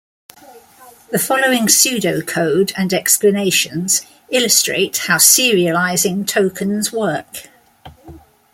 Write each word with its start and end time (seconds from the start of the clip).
The 1.11 1.19
following 1.19 1.67
pseudocode 1.67 2.73
and 2.75 2.91
explanations 2.91 4.01
illustrate 4.31 4.97
how 5.05 5.17
serializing 5.17 6.25
tokens 6.25 6.91
work. 6.91 7.49